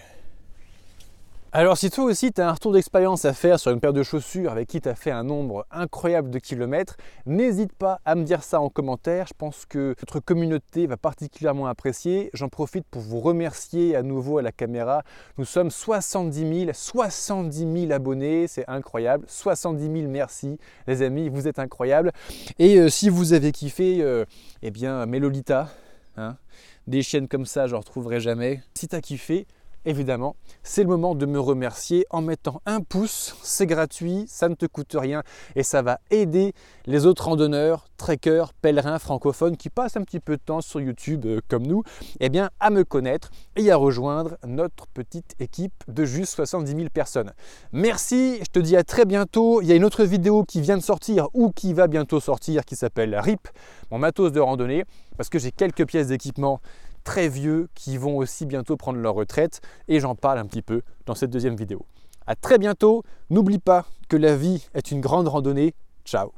Alors 1.56 1.78
si 1.78 1.92
toi 1.92 2.06
aussi 2.06 2.34
tu 2.34 2.42
as 2.42 2.50
un 2.50 2.54
retour 2.54 2.72
d'expérience 2.72 3.26
à 3.26 3.34
faire 3.34 3.60
sur 3.60 3.70
une 3.70 3.80
paire 3.80 3.94
de 3.94 4.02
chaussures 4.02 4.52
avec 4.52 4.68
qui 4.68 4.82
tu 4.82 4.90
as 4.90 4.96
fait 4.96 5.12
un 5.12 5.24
nombre 5.24 5.68
incroyable 5.70 6.32
de 6.32 6.40
kilomètres, 6.40 6.98
n'hésite 7.28 7.74
pas 7.74 8.02
à 8.06 8.16
me 8.16 8.24
dire 8.24 8.42
ça 8.42 8.60
en 8.60 8.70
commentaire. 8.70 9.28
Je 9.28 9.36
pense 9.38 9.68
que 9.68 9.94
notre 10.00 10.20
communauté 10.20 10.88
va 10.88 10.98
particulièrement 10.98 11.68
apprécier. 11.68 12.32
J'en 12.34 12.50
profite 12.50 12.88
pour 12.90 13.04
vous 13.04 13.20
remercier 13.20 13.96
à 13.96 14.02
nouveau 14.02 14.40
à 14.40 14.42
la 14.42 14.52
caméra. 14.52 15.04
Nous 15.38 15.46
sommes 15.46 15.70
70 15.70 16.66
000, 16.66 16.72
70 16.74 17.82
000 17.82 17.92
abonnés, 17.92 18.48
c'est 18.48 18.68
incroyable. 18.68 19.26
70 19.28 19.84
000 19.84 20.10
merci 20.10 20.58
les 20.88 21.04
amis, 21.04 21.30
vous 21.30 21.48
êtes 21.48 21.60
incroyables. 21.60 22.14
Et 22.58 22.80
euh, 22.80 22.90
si 22.90 23.10
vous 23.10 23.34
avez 23.34 23.52
kiffé, 23.52 24.02
euh, 24.02 24.26
eh 24.64 24.72
bien 24.72 25.06
Mélolita, 25.06 25.70
hein, 26.18 26.36
des 26.88 27.04
chaînes 27.04 27.28
comme 27.28 27.46
ça, 27.46 27.68
je 27.68 27.74
ne 27.76 27.78
retrouverai 27.78 28.20
jamais. 28.20 28.64
Si 28.74 28.88
tu 28.88 28.96
as 28.96 29.02
kiffé, 29.02 29.46
évidemment, 29.86 30.36
c'est 30.64 30.84
le 30.84 30.90
moment 30.90 31.16
de 31.16 31.26
me 31.26 31.40
remercier 31.40 32.06
en 32.10 32.22
mettant 32.22 32.62
un 32.66 32.82
pouce. 32.82 33.36
C'est 33.44 33.66
gratuit, 33.66 34.26
ça 34.28 34.50
ne 34.50 34.56
te 34.56 34.66
coûte 34.66 34.96
rien 34.98 35.24
et 35.56 35.64
ça 35.64 35.82
va 35.82 36.00
aider 36.12 36.54
les 36.86 37.06
autres 37.06 37.26
randonneurs, 37.26 37.86
trekkers, 37.98 38.54
pèlerins 38.54 39.00
francophones 39.00 39.58
qui 39.58 39.70
passent 39.70 39.98
un 39.98 40.04
petit 40.04 40.20
peu 40.20 40.38
de 40.38 40.42
temps 40.42 40.62
sur 40.62 40.82
YouTube 40.82 41.26
euh, 41.26 41.42
comme 41.48 41.66
nous, 41.66 41.84
eh 42.20 42.30
bien, 42.30 42.50
à 42.60 42.70
me 42.70 42.84
connaître 42.84 43.32
et 43.56 43.72
à 43.72 43.76
rejoindre 43.76 44.38
notre 44.46 44.88
petite 44.88 45.36
équipe 45.40 45.74
de 45.88 46.06
juste 46.06 46.36
70 46.36 46.72
000 46.76 46.90
personnes. 46.94 47.32
Merci, 47.72 48.40
je 48.40 48.50
te 48.52 48.60
dis 48.60 48.76
à 48.76 48.84
très 48.84 49.06
bientôt. 49.06 49.62
Il 49.62 49.68
y 49.68 49.72
a 49.72 49.76
une 49.76 49.86
autre 49.86 50.04
vidéo 50.04 50.44
qui 50.44 50.62
vient 50.62 50.78
de 50.78 50.84
sortir 50.84 51.28
ou 51.34 51.52
qui 51.52 51.74
va 51.74 51.88
bientôt 51.88 52.20
sortir 52.20 52.66
qui 52.66 52.76
s'appelle 52.76 53.16
RIP, 53.16 53.48
mon 53.92 54.00
matos 54.00 54.32
de 54.32 54.40
randonnée, 54.40 54.86
parce 55.18 55.30
que 55.30 55.40
j'ai 55.40 55.52
quelques 55.52 55.86
pièces 55.86 56.08
d'équipement 56.08 56.60
très 57.04 57.30
vieux 57.30 57.70
qui 57.76 57.98
vont 57.98 58.18
aussi 58.18 58.46
bientôt 58.46 58.78
prendre 58.78 59.00
leur 59.00 59.14
retraite 59.16 59.62
et 59.88 60.00
j'en 60.00 60.16
parle 60.16 60.40
un 60.40 60.46
petit 60.46 60.62
peu 60.62 60.82
dans 61.06 61.16
cette 61.16 61.30
deuxième 61.30 61.56
vidéo. 61.56 61.86
A 62.28 62.36
très 62.36 62.58
bientôt, 62.58 63.04
n'oublie 63.30 63.60
pas 63.60 63.86
que 64.10 64.18
la 64.18 64.36
vie 64.36 64.68
est 64.74 64.92
une 64.92 65.02
grande 65.02 65.28
randonnée. 65.28 65.74
Ciao 66.06 66.34